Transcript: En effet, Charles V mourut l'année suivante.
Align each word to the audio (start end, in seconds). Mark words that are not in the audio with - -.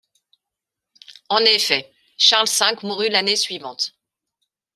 En 1.29 1.37
effet, 1.45 1.93
Charles 2.17 2.49
V 2.59 2.87
mourut 2.87 3.09
l'année 3.09 3.35
suivante. 3.35 3.95